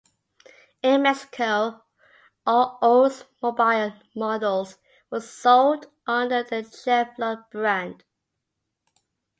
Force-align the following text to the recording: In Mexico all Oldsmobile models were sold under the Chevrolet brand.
In 0.81 1.03
Mexico 1.03 1.83
all 2.47 2.79
Oldsmobile 2.81 3.99
models 4.15 4.79
were 5.11 5.21
sold 5.21 5.91
under 6.07 6.41
the 6.41 6.63
Chevrolet 6.63 7.47
brand. 7.51 8.03